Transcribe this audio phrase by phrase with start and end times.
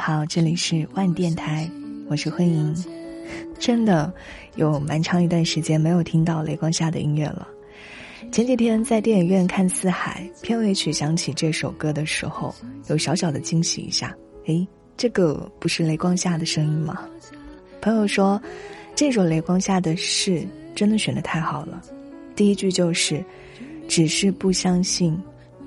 [0.00, 1.70] 好，这里是万电台，
[2.08, 2.74] 我是慧莹。
[3.58, 4.10] 真的
[4.56, 7.46] 有蛮长一段时间没有听到雷光下的音乐了。
[8.32, 12.54] 前几天在电影院看《四海》片尾曲响起这首歌的时候，
[12.88, 14.16] 有小小的惊喜一下。
[14.46, 14.66] 诶，
[14.96, 17.06] 这个不是雷光下的声音吗？
[17.82, 18.40] 朋友说，
[18.94, 21.78] 这首雷光下的事真的选的太好了。
[22.34, 23.22] 第一句就是，
[23.86, 25.14] 只是不相信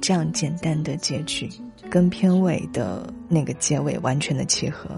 [0.04, 1.50] 这样简单的结局。
[1.90, 4.90] 跟片尾的那个结尾完全的契合，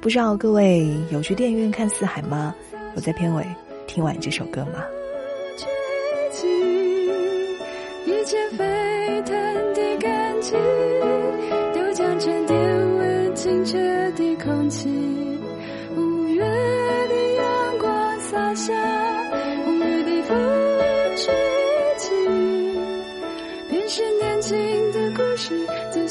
[0.00, 2.52] 不知道各位有去电影院看《四海》吗？
[2.96, 3.46] 我在片尾
[3.86, 4.82] 听完这首歌吗？
[8.06, 8.83] 一切飞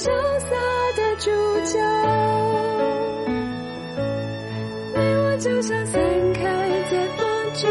[0.04, 0.10] 事。
[0.10, 0.48] 潇洒
[0.98, 1.32] 的主
[1.66, 1.80] 角，
[4.96, 5.94] 你我就像散
[6.34, 6.42] 开
[6.92, 7.24] 在风
[7.54, 7.62] 中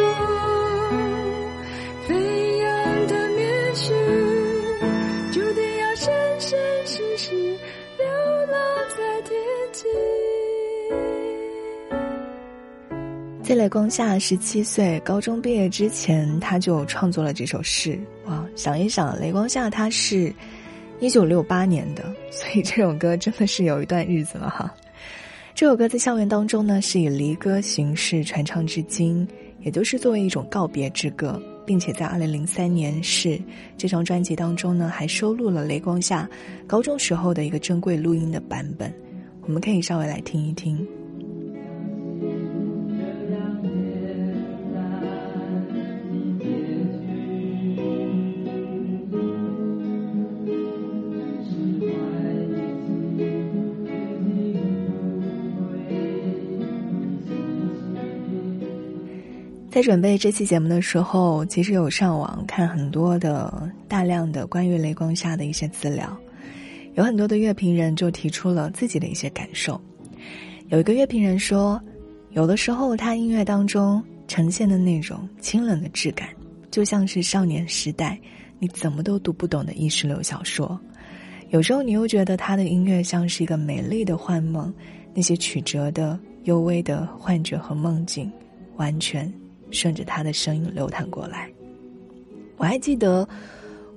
[2.09, 2.15] 飞
[2.59, 2.67] 扬
[3.07, 3.41] 的棉
[3.75, 3.93] 絮，
[5.31, 6.11] 注定要生
[6.41, 7.35] 生世世
[7.99, 8.07] 流
[8.51, 8.59] 浪
[8.97, 8.97] 在
[9.29, 9.31] 天
[9.73, 9.85] 际。
[13.43, 18.01] 在雷光下，十七岁高中毕业之前，他就创作了这首诗。
[18.25, 20.33] 哇，想一想，雷光下他是。
[21.03, 24.73] 一九六八年的， 所以这首歌真的是有一段日子了哈。
[25.53, 29.27] 这首歌在校园当中呢，是以离歌形式传唱至今，
[29.63, 33.37] 也就是作为一种告别之歌，并且在二零零三年是
[33.77, 36.31] 这张专辑当中呢，还收录了雷光下
[36.69, 38.95] 高中时候的一个珍贵录音的版本，
[39.43, 40.87] 我们可以稍微来听一听。
[59.73, 66.15] 在准备这期节目的时候，其实有上网看很多的大量的关于雷光下的一些资料，
[66.93, 69.81] 有很多的乐评人就提出了自己的一些感受。
[70.69, 71.81] 有一个乐评人说，
[72.33, 76.29] 有的时候他音乐当中呈现的那种清冷的质感，
[76.71, 78.21] 就像是少年时代
[78.59, 80.79] 你怎么都读不懂的意识流小说；
[81.49, 84.71] 有时候你又觉得他的音乐像是一个美丽的幻梦，
[85.15, 88.31] 那些曲折的幽微的幻觉和梦境，
[88.77, 89.33] 完全。
[89.73, 91.51] 顺着他的声音流淌过来，
[92.57, 93.27] 我还记得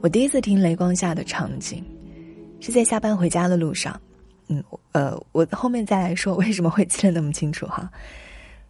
[0.02, 1.84] 我第一次听雷光下的场景，
[2.60, 4.00] 是在下班回家的路上。
[4.48, 7.92] 嗯，呃，我后面再来说为什么会记得那么清楚哈，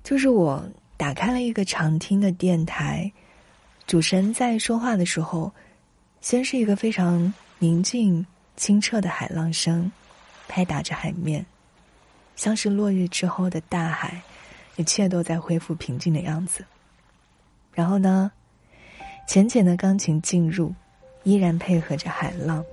[0.03, 0.65] 就是我
[0.97, 3.11] 打开了一个常听的电台，
[3.85, 5.51] 主持人在说话的时候，
[6.21, 9.91] 先是一个非常宁静清澈的海浪声，
[10.47, 11.45] 拍打着海面，
[12.37, 14.21] 像是落日之后的大海，
[14.77, 16.63] 一切都在恢复平静的样子。
[17.75, 18.31] 然后呢，
[19.27, 20.73] 浅浅的钢琴进入，
[21.23, 22.63] 依然配合着海浪，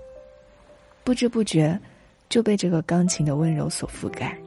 [1.04, 1.78] 不知不觉
[2.28, 4.38] 就被这个钢琴的温柔所覆盖。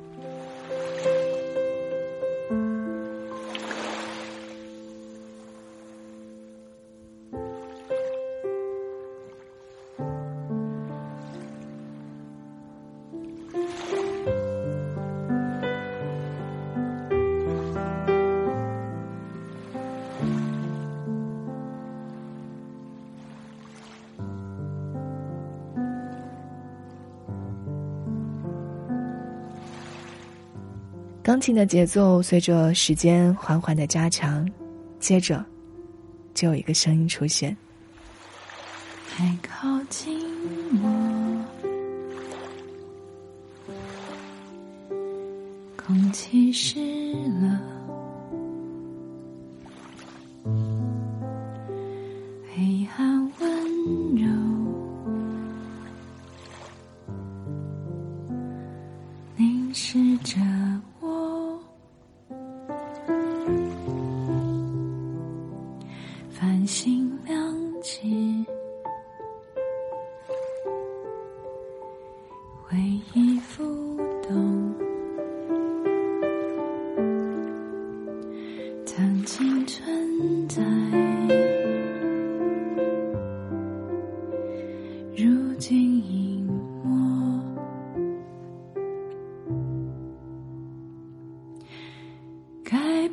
[31.36, 34.50] 钢琴的节奏随着时间缓缓的加强，
[35.02, 35.44] 接着，
[36.34, 37.54] 就有一个声音出现。
[39.14, 40.18] 还靠近
[40.82, 41.46] 我，
[45.76, 46.80] 空气湿
[47.42, 47.62] 了，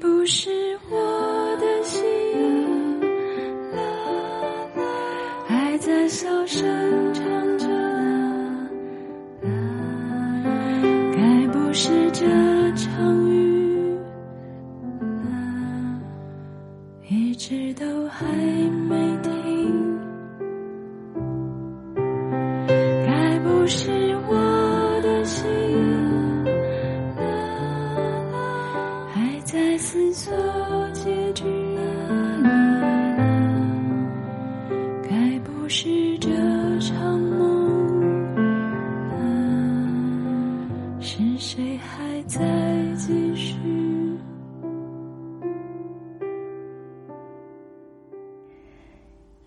[0.03, 0.51] 不是
[0.91, 2.03] 我的心，
[5.47, 6.92] 还在小声。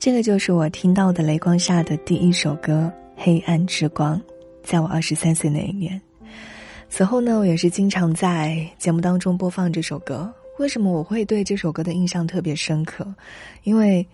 [0.06, 2.94] 这个就是我听到的雷光下的第一首歌
[3.24, 4.16] 《黑暗之光》，
[4.62, 6.00] 在我二十三岁那一年。
[6.90, 10.31] 此后呢，我也是经常在节目当中播放这首歌。
[10.60, 13.04] 为什么我会对这首歌的印象特别深刻？
[13.63, 14.07] 因为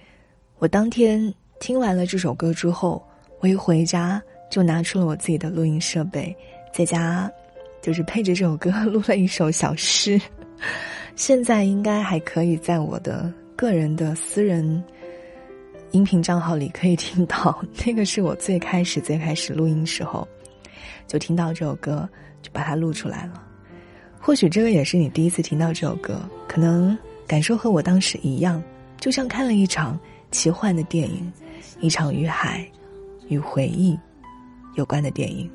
[0.59, 1.21] 我当天
[1.59, 3.05] 听完了这首歌之后，
[3.41, 6.33] 我一回家就拿出了我自己的录音设备，
[6.73, 7.29] 在家
[7.81, 10.17] 就是配着这首歌录了一首小诗。
[11.17, 14.81] 现在应该还可以在我的个人的私人
[15.91, 20.27] 音频账号里可以听到， 那个是我最开始最开始录音时候
[21.07, 22.07] 就听到这首歌，
[22.41, 23.43] 就把它录出来了。
[24.19, 26.97] 或许这个也是你第一次听到这首歌，可能
[27.27, 28.63] 感受和我当时一样，
[28.99, 29.99] 就像看了一场
[30.31, 31.31] 奇幻的电影，
[31.81, 32.65] 一场与海、
[33.27, 33.97] 与回忆
[34.75, 35.49] 有关的电影。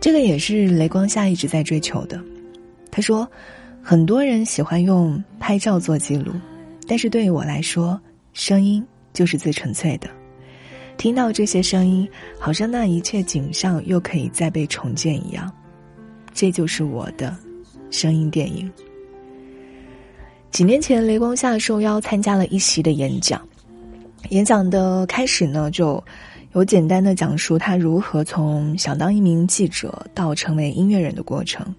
[0.00, 2.18] 这个也是雷光夏一直在追求的。
[2.90, 3.28] 他说，
[3.82, 6.32] 很多人喜欢用拍照做记录，
[6.88, 8.00] 但是对于我来说，
[8.32, 10.08] 声音就是最纯粹的。
[10.96, 15.50] 听到这些声音，好像那一切景象又可以再被重建一样。
[16.32, 17.34] 这就是我的
[17.90, 18.70] 声音电影。
[20.50, 23.40] 几年前，雷光夏受邀参加了一席的演讲。
[24.28, 26.02] 演讲的开始呢，就
[26.52, 31.74] 有简单的讲述他如何从想当一名记者到成为音乐人的过程。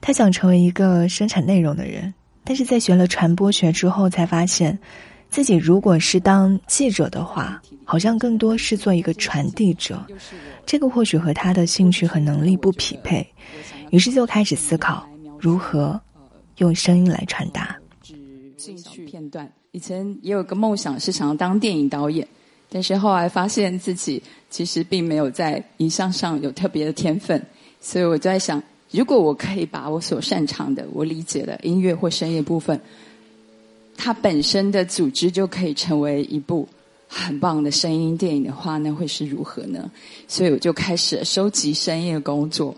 [0.00, 2.12] 他想成为一个生产内容的人，
[2.42, 4.78] 但是在学了传播学之后，才发现
[5.30, 10.04] 自己如果是当记者的话，好像更多是做一个传递者。
[10.66, 13.26] 这个或许和他的兴趣和能力不匹配，
[13.90, 15.98] 于是就开始思考如何
[16.56, 17.76] 用声音来传达。
[18.56, 22.26] 兴趣片段，以前也有个梦想是想要当电影导演，
[22.68, 27.40] 但是后来发现自己其实并没有在影像上有特别的天分，
[27.80, 32.78] 所以我就在想，如果我可以把我所擅长的、我理解的音乐或声音部分，
[34.02, 36.66] 它本身的组织就可以成为一部。
[37.12, 39.90] 很棒的声音电影的话，那会是如何呢？
[40.28, 42.72] 所以我就开始收集声音的工作。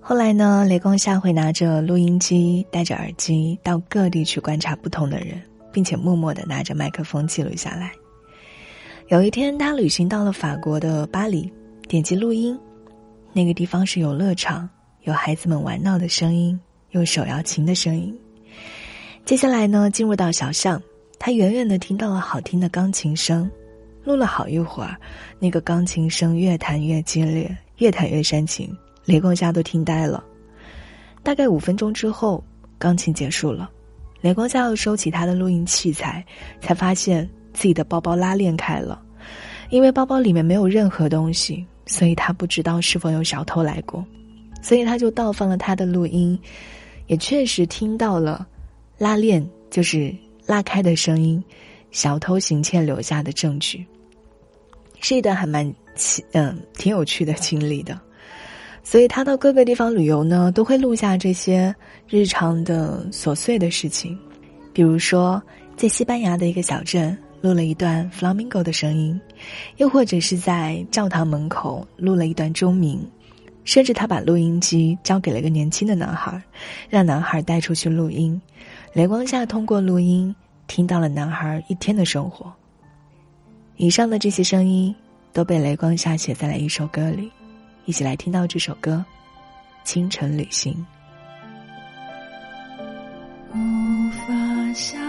[0.00, 7.92] 后来呢，雷光夏会拿着录音机，戴着耳机到各地去观察不同的人，并且默默的拿着麦克风记录下来。
[9.08, 11.52] 有一天，他旅行到了法国的巴黎，
[11.86, 12.58] 点击录音，
[13.34, 14.66] 那个地方是游乐场，
[15.06, 16.58] 有孩子们玩闹的声音，
[16.90, 18.12] 有手摇琴的声音。
[19.24, 20.82] 接下来呢，进入到小巷，
[21.16, 23.48] 他远远的听到了好听的钢琴声，
[24.02, 24.96] 录了好一会儿，
[25.38, 30.24] 那个钢琴声越弹越激烈，越弹越煽情，雷光夏都听呆了。
[31.22, 32.42] 大概五分钟之后，
[32.76, 33.70] 钢琴结束了，
[34.20, 36.24] 雷光夏又收起他的录音器材，
[36.60, 39.00] 才发现自己的包包拉链开了，
[39.70, 44.04] 因为包包里面没有任何东西，所以他不知道是否有小偷来过，
[44.66, 46.36] 所以他就倒放了他的录音，
[47.06, 48.44] 也确实听到了。
[48.98, 50.12] 拉链就是
[50.44, 51.40] 拉开的声音，
[51.92, 53.86] 小偷行窃留下的证据，
[55.00, 55.72] 是一段还蛮
[56.32, 57.96] 嗯挺有趣的经历的。
[58.82, 61.72] 所以他到各个地方旅游呢，都会录下这些
[62.08, 64.18] 日常的琐碎的事情，
[64.72, 65.40] 比如说
[65.76, 69.20] 在西班牙的一个小镇录了一段 flamingo 的声音，
[69.76, 73.00] 又或者是在教堂门口录了一段钟鸣，
[73.66, 76.40] 甚至他把录音机交给了一个年轻的男孩，
[76.88, 78.40] 让男孩带出去录音。
[78.94, 80.34] 雷光下通过录音
[80.66, 82.50] 听到了男孩一天的生活。
[83.76, 84.94] 以上的这些声音
[85.32, 87.30] 都被雷光下写在了一首歌里，
[87.84, 89.04] 一起来听到这首歌
[89.86, 90.72] 《清晨旅行》。
[93.52, 95.05] 无法相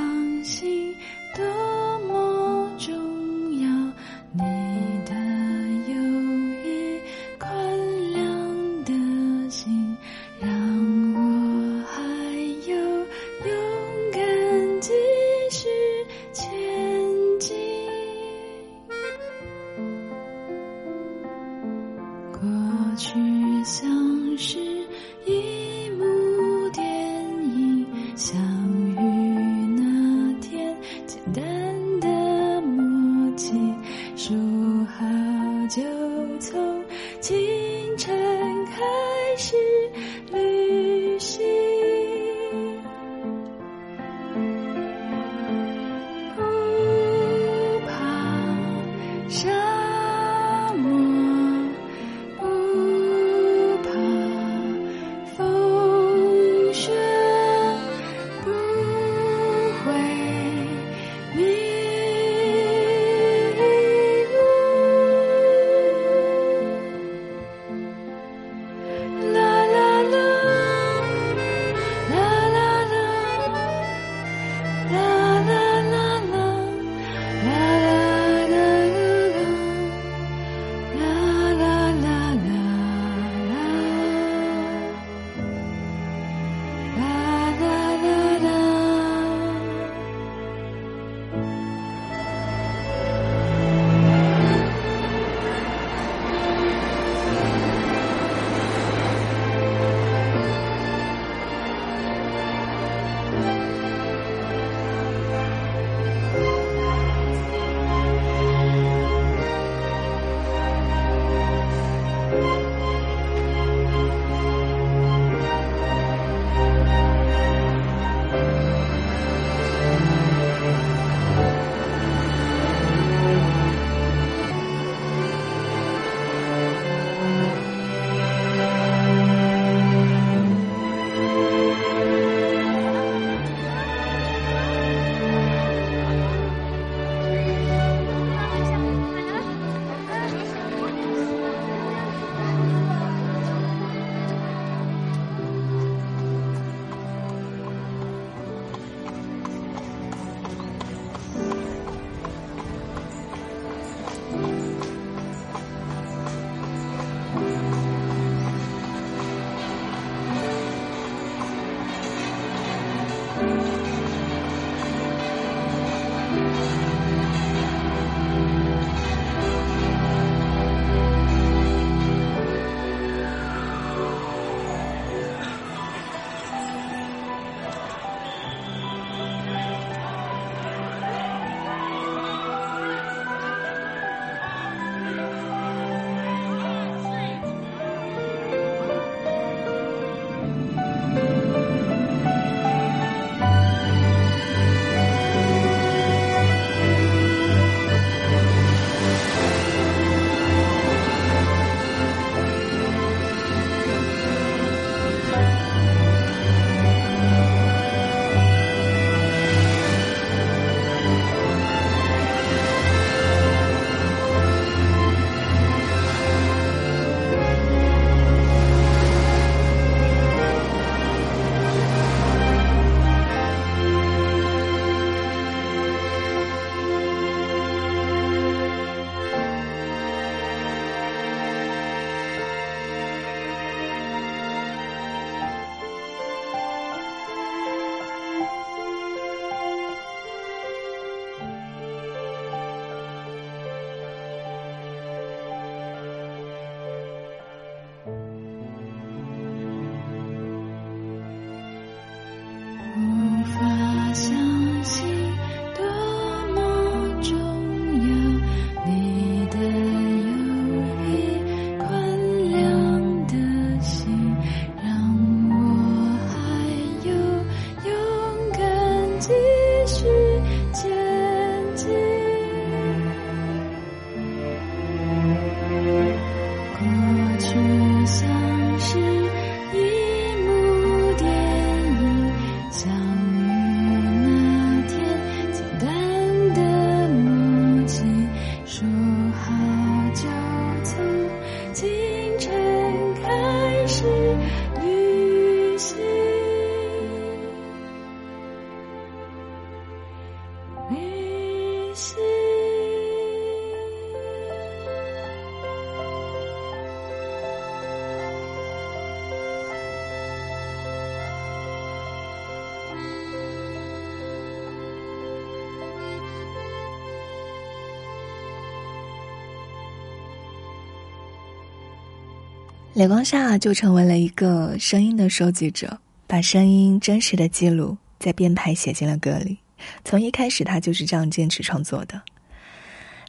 [322.97, 329.55] 雷光夏就成为了一个声音的收集者，把声音真实的记录在编排写进了歌里。
[330.03, 332.19] 从一开始，他就是这样坚持创作的。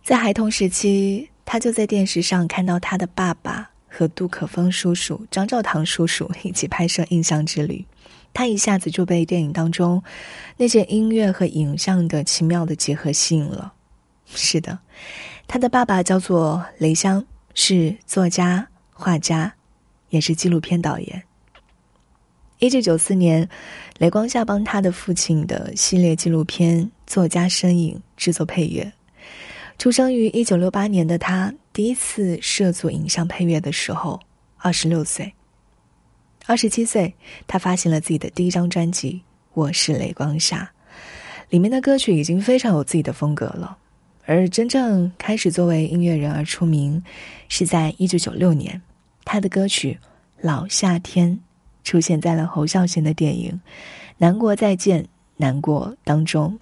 [0.02, 7.84] 在孩童时期，他就在电视上看到他的爸爸和杜可风叔叔、张兆堂叔叔一起拍摄《印象之旅》，
[8.32, 10.02] 他一下子就被电影当中
[10.56, 13.74] 那些音乐和影像的奇妙的结合吸引了。
[14.34, 14.78] 是的，
[15.46, 17.22] 他的爸爸叫做雷香，
[17.52, 19.52] 是作家、画家。
[20.10, 21.22] 也是纪录片导演。
[22.58, 23.48] 一九九四年，
[23.98, 28.92] 雷光夏帮他的父亲的系列纪录片《作家身影》制作配乐。
[29.78, 34.18] 出生于一九六八年的他，第一次涉足影像配乐的时候，
[34.56, 35.32] 二十六岁。
[36.46, 37.14] 二十七岁，
[37.46, 39.12] 他发行了自己的第一张专辑
[39.54, 40.68] 《我是雷光夏》，
[41.50, 43.78] 里面的歌曲已经非常有自己的风格了。
[44.26, 47.00] 而真正开始作为音乐人而出名，
[47.48, 48.82] 是在一九九六年。
[49.30, 49.92] 他的歌曲
[50.40, 51.30] 《老夏天》
[51.84, 53.52] 出现在了侯孝贤的电影
[54.16, 55.06] 《南国再见，
[55.36, 56.58] 南国》当中，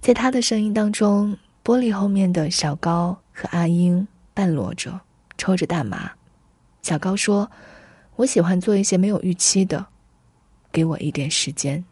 [0.00, 5.00] 在他的声音当中，玻璃后面的小高和阿英半裸着，
[5.36, 6.08] 抽着大麻。
[6.82, 7.50] 小高说
[8.14, 9.84] ：“我喜欢做一些没有预期的，
[10.70, 11.84] 给我一点时间。”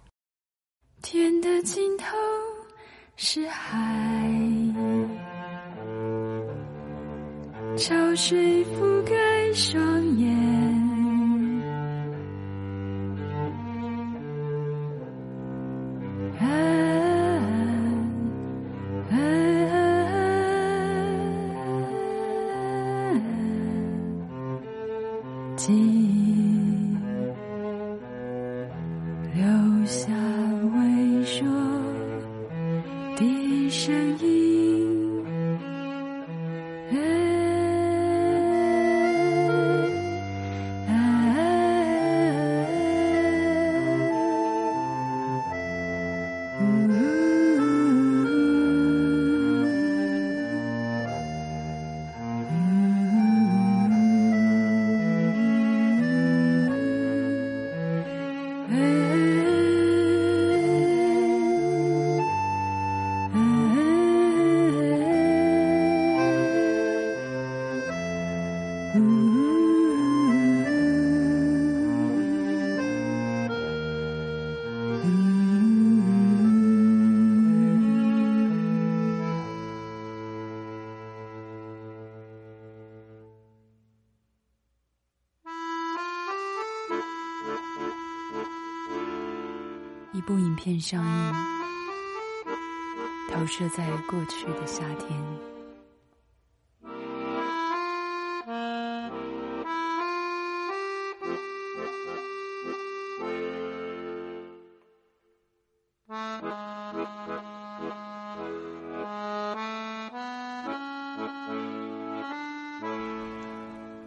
[1.02, 2.06] 天的尽头
[3.16, 3.76] 是海。
[7.76, 8.97] 潮水覆
[9.54, 10.37] 双眼，
[58.70, 58.97] 一
[90.68, 91.34] 片上映，
[93.32, 95.18] 投射在过去的夏天。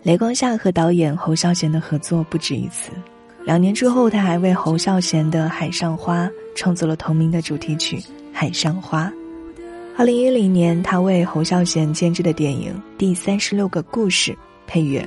[0.04, 2.92] 雷光夏和导演侯孝贤的合作不止一次。
[3.44, 6.26] 两年之后，他还为侯孝贤的《海上花》
[6.56, 7.98] 创作了同名的主题曲
[8.32, 9.06] 《海上花》。
[9.98, 14.32] 二零一零年，他为侯孝贤监制的电影《第三十六个故事》
[14.68, 15.04] 配乐。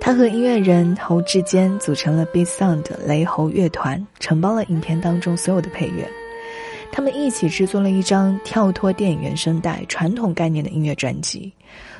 [0.00, 6.06] 他和音乐人侯志坚组成了 Big Sound 雷侯乐团，承包了影片当中所有的配乐。
[6.90, 11.52] 他们一起制作了一张跳脱电影原声带传统概念的音乐专辑。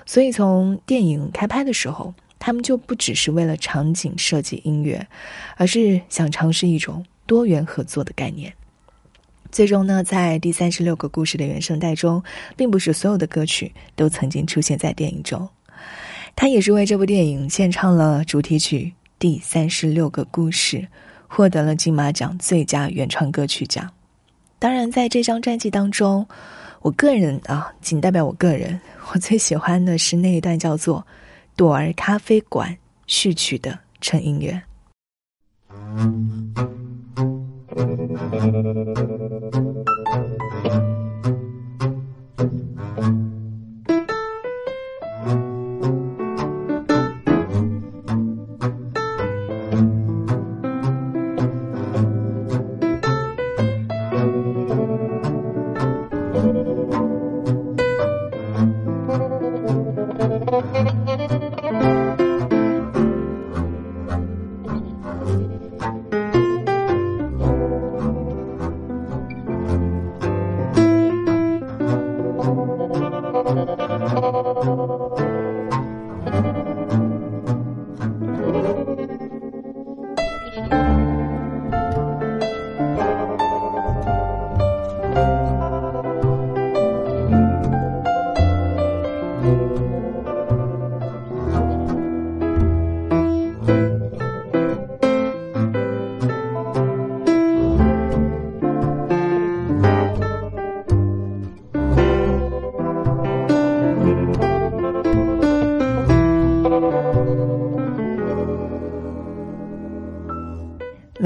[0.04, 2.12] 所以，从电影开拍的时候。
[2.46, 5.08] 他们就不只是为了场景设计音乐，
[5.56, 8.52] 而是想尝试一种多元合作的概念。
[9.50, 12.22] 最终呢，在第三十六个故事的原声带中，
[12.54, 15.48] 并不是所有的歌曲都曾经出现在电影中。
[16.36, 20.76] 他也是为这部电影献唱了主题曲《第三十六个故事》，
[21.26, 23.90] 获得了金马奖最佳原创歌曲奖。
[24.58, 26.28] 当然，在这张专辑当中，
[26.82, 28.78] 我个人啊，仅代表我个人，
[29.14, 31.02] 我最喜欢的是那一段叫做。
[31.56, 34.64] 朵儿咖啡馆序曲的纯音乐。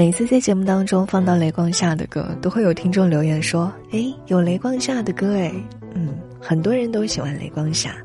[0.09, 5.53] 每次在节目当中放到雷光下的歌，都会有听众留言说：“哎，有雷光下的歌哎。”
[5.93, 7.95] 嗯，很多人都喜欢雷光下，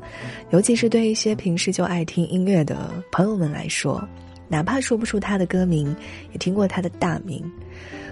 [0.51, 4.07] 尤其是对一些平时就爱听音乐的朋友们来说，
[4.47, 5.95] 哪怕说不出他的歌名，
[6.31, 7.43] 也听过他的大名。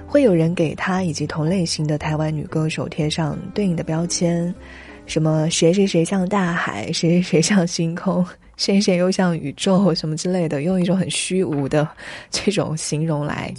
[0.07, 4.51] 会有人给他以及同类型的台湾女歌手贴上对应的标签，
[5.05, 11.87] 什么谁谁谁像大海，谁谁谁像星空，谁谁又像宇宙，什么之类的，用一种很虚无的
[12.29, 13.53] 这种形容来，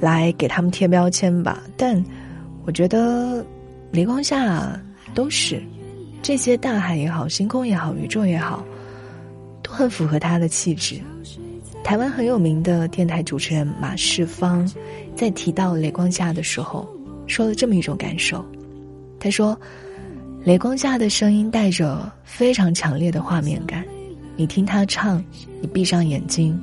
[0.00, 1.62] 来给他们贴标签吧。
[1.76, 2.02] 但
[2.64, 3.44] 我觉得
[3.90, 4.80] 雷光下
[5.14, 5.62] 都是
[6.22, 8.64] 这些大海也好，星空也好，宇宙也好，
[9.62, 11.00] 都很符合他的气质。
[11.82, 14.70] 台湾很有名的电台主持人马世芳，
[15.16, 16.88] 在提到雷光下的时候，
[17.26, 18.44] 说了这么一种感受。
[19.18, 19.58] 他说
[20.44, 23.84] ：“雷光下的声音带着非常强烈的画面感，
[24.36, 25.22] 你听他唱，
[25.60, 26.58] 你闭上眼睛，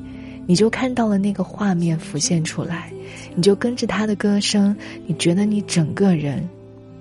[0.47, 2.91] 你就看到了那个画面浮现出来，
[3.35, 6.47] 你就跟着他的歌声，你觉得你整个人，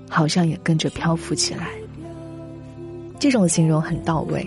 [0.09, 1.69] 好像也跟着漂浮起来。”
[3.19, 4.47] 这种形容很到位。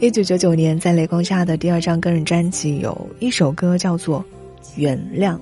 [0.00, 4.20] 一九九九年，在雷光下的第二张个人专辑有一首歌叫做
[4.76, 5.34] 《原谅》，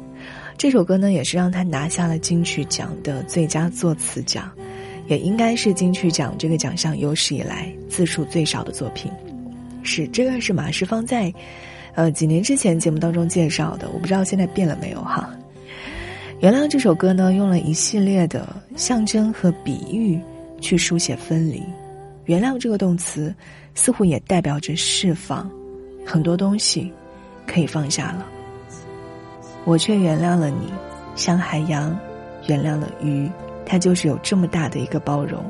[0.57, 4.51] 这首歌呢也是让他拿下了金曲奖的最佳作词奖，
[5.09, 9.11] 也应该是金曲奖这个奖项有史以来字数最少的作品。
[9.87, 11.33] 是这个是马世芳在，
[11.95, 15.31] 呃几年之前节目当中介绍的，我不知道现在变了没有哈。
[16.41, 20.21] 《原谅》这首歌呢，用了一系列的象征和比喻
[20.61, 21.63] 去书写分离。
[22.25, 23.33] 原谅这个动词。
[23.79, 25.51] 似乎也代表着释放，
[26.03, 26.91] 很多东西
[27.47, 28.27] 可以放下了。
[29.67, 30.73] 我却原谅了你，
[31.15, 31.95] 像海洋
[32.47, 33.31] 原谅了鱼，
[33.67, 35.45] 它就是有这么大的一个包容。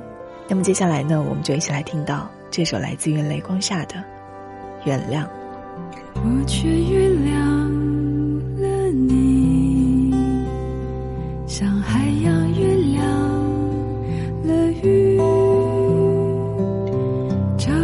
[0.48, 3.94] 那么接下来呢，我们就一起来听到这首来自于雷光下的
[4.86, 5.24] 《原谅》。
[6.14, 7.34] 我却原谅
[8.62, 10.14] 了你，
[11.46, 13.02] 像海洋原谅
[14.46, 15.20] 了鱼。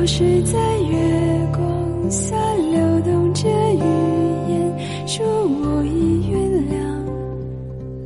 [0.04, 0.98] 是在月
[1.52, 3.78] 光下流动着语
[4.50, 6.38] 言，说我已原
[6.68, 6.74] 谅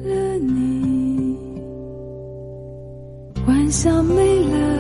[0.07, 1.37] 了你。
[3.47, 4.76] 晚霞没了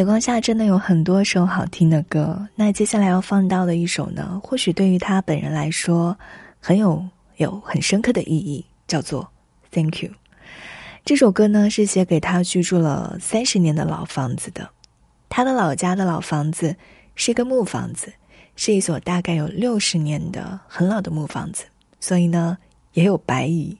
[0.00, 6.16] 雷光下真的有很多首好听的歌，那接下来要放到的一首呢，或许对于他本人来说，
[6.58, 9.30] 很有有很深刻的意义，叫做
[9.74, 10.08] 《Thank You》。
[11.04, 14.70] 这首歌呢是写给他居住了三十年的老房子的，
[15.28, 16.74] 他的老家的老房子
[17.14, 18.10] 是一个木房子，
[18.56, 21.66] 是一所大概有六十年的很老的木房子，
[22.00, 22.56] 所以呢
[22.94, 23.76] 也有白蚁，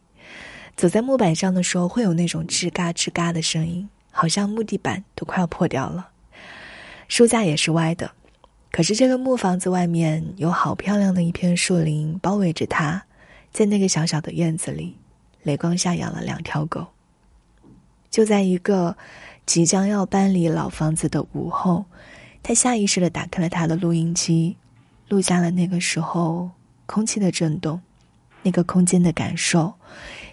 [0.77, 3.89] 走在木板上的时候会有那种吱嘎吱嘎的声音。
[4.13, 6.10] 好像木地板都快要破掉了，
[7.11, 8.13] 书架也是歪的，
[8.71, 13.03] 可是这个木房子外面有好漂亮的一片树林包围着它，
[13.51, 14.97] 在那个小小的院子里，
[15.43, 16.87] 雷光下养了两条狗。
[18.11, 18.97] 就在一个
[19.45, 21.85] 即将要搬离老房子的午后，
[22.45, 24.57] 他下意识的打开了他的录音机，
[25.09, 26.51] 录下了那个时候
[26.87, 27.81] 空气的震动，
[28.45, 29.75] 那个空间的感受，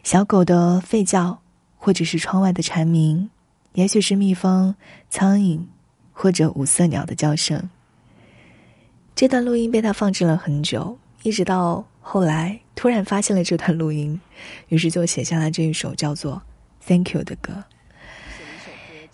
[0.03, 1.39] 小狗的吠叫，
[1.75, 3.31] 或者是窗外的蝉鸣。
[3.73, 4.75] 也许是蜜蜂、
[5.09, 5.61] 苍蝇，
[6.19, 7.69] 或者五色鸟的叫声。
[9.13, 14.19] 这段录音被他放置了很久，一直到后来突然发现了这段录音，
[14.69, 16.41] 于是就写下了这一首叫做
[16.87, 17.63] 《Thank You》的歌。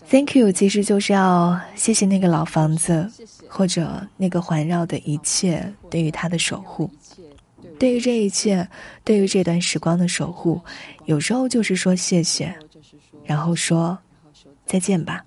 [0.10, 3.12] Thank you，其实就是要谢谢那个老房子，
[3.50, 6.90] 或者那个环绕的一切对于他的守护。
[7.80, 8.66] 对于这一切，
[9.04, 10.62] 对于这段时光的守护，
[11.06, 12.54] 有时候就是说谢谢，
[13.26, 13.98] 然后说
[14.66, 15.26] 再见吧。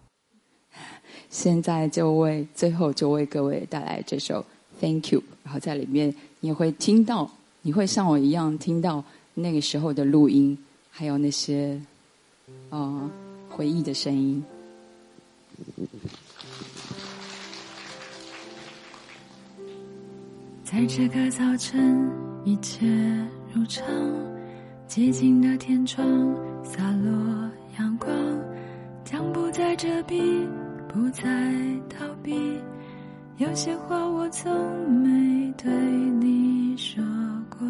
[1.31, 4.41] 现在就为最后就为各位带来这首
[4.81, 7.31] 《Thank You》，然后在里面你会听到，
[7.62, 10.57] 你会像我一样听到那个时候的录音，
[10.91, 11.81] 还有那些
[12.71, 13.11] 啊
[13.49, 14.43] 回忆的声音。
[20.62, 22.11] 在这个早晨，
[22.45, 22.87] 一切
[23.53, 23.85] 如常，
[24.89, 26.05] 寂静的天窗
[26.65, 28.11] 洒落阳光，
[29.05, 30.47] 将不再遮蔽，
[30.88, 31.22] 不再
[31.88, 32.59] 逃避。
[33.38, 34.51] 有些话我从
[35.03, 35.70] 没对
[36.20, 37.03] 你说
[37.51, 37.66] 过。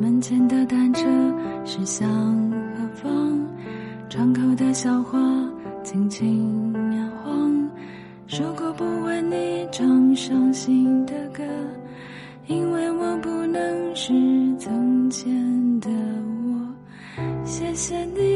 [0.00, 1.04] 门前的单车
[1.64, 2.08] 驶向
[2.76, 3.46] 何方？
[4.08, 5.18] 窗口的小花
[5.82, 7.70] 轻轻摇晃。
[8.26, 11.42] 说过不为你唱伤心的歌。
[12.46, 14.12] 因为我不能是
[14.58, 18.33] 从前的我，谢谢你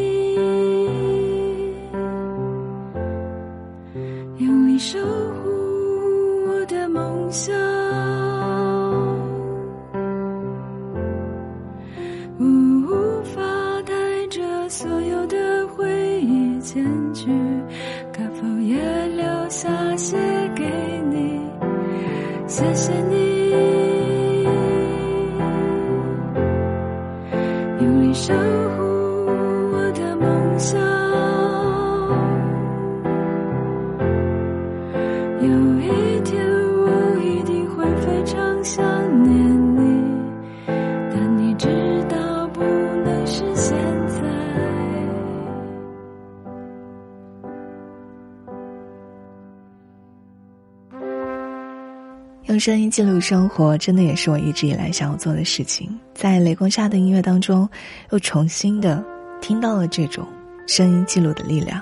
[52.48, 55.86] 用声音记录生活，真的也是我一直以来想要做的事情。
[56.14, 57.68] 在雷光下的音乐当中，
[58.10, 59.04] 又重新的
[59.38, 60.26] 听到了这种
[60.66, 61.78] 声音记录的力量。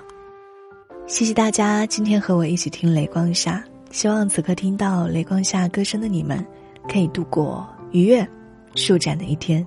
[1.06, 6.44] 谢谢大家今天和我一起听雷光下，希望此刻听到雷光下歌声的你们，
[6.92, 8.26] 可以度过愉悦、
[8.74, 9.64] 舒展的一天。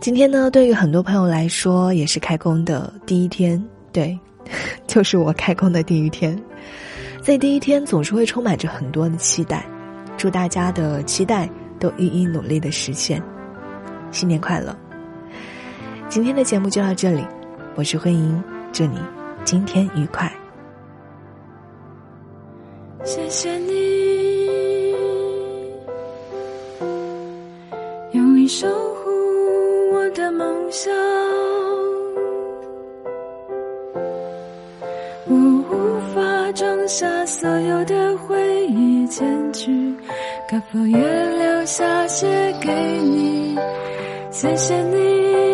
[0.00, 4.18] 今天呢，对于很多朋友来说，也是开工的第一天，对，
[4.88, 6.42] 就是我开工的第一天。
[7.20, 9.64] 在第一天，总是会充满着很多的期待，
[10.16, 11.48] 祝大家的期待
[11.78, 13.22] 都一一努力的实现。
[14.10, 14.76] 新年快乐！
[16.08, 17.24] 今天的节目就到这里，
[17.74, 18.98] 我是慧英，祝你
[19.44, 20.32] 今天愉快。
[23.02, 24.94] 谢谢你
[28.12, 29.10] 用力守护
[29.92, 30.94] 我的梦想，
[35.26, 39.83] 我无法装下所有的回忆坚持，
[40.54, 42.28] 可否也留下写
[42.60, 42.70] 给
[43.02, 43.58] 你？
[44.30, 45.53] 谢谢你。